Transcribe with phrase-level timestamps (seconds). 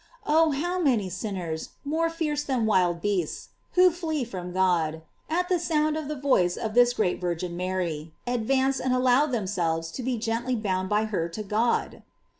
[0.25, 5.59] Oh, how many sinners, more fierce than wild beasts, who flee from God, at the
[5.59, 10.01] sound of the voice of this great Virgin Mary, advance and allow them selves to
[10.01, 12.01] be gently bound by her to God!